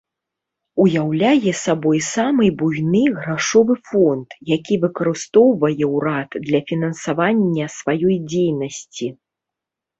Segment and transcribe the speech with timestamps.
[0.85, 9.07] Уяўляе сабой самы буйны грашовы фонд, які выкарыстоўвае ўрад для фінансавання сваёй дзейнасці.